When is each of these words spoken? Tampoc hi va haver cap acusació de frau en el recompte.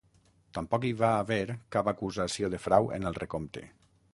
Tampoc 0.57 0.87
hi 0.87 0.93
va 1.01 1.09
haver 1.17 1.39
cap 1.75 1.91
acusació 1.93 2.51
de 2.55 2.61
frau 2.65 2.91
en 2.99 3.07
el 3.11 3.21
recompte. 3.23 3.69